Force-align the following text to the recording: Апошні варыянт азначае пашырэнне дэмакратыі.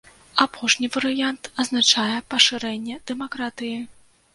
Апошні 0.45 0.89
варыянт 0.95 1.51
азначае 1.65 2.09
пашырэнне 2.35 2.95
дэмакратыі. 3.13 3.77